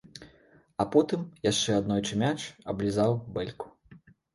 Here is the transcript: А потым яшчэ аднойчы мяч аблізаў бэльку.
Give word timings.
А 0.83 0.85
потым 0.95 1.21
яшчэ 1.51 1.69
аднойчы 1.83 2.21
мяч 2.25 2.35
аблізаў 2.77 3.11
бэльку. 3.39 3.67